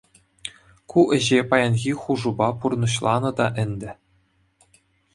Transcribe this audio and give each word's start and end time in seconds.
Ку 0.93 0.99
ӗҫе 1.15 1.39
паянхи 1.51 1.93
хушупа 2.05 2.47
пурнӑҫланӑ 2.65 3.31
та 3.41 3.47
ӗнтӗ. 3.69 3.91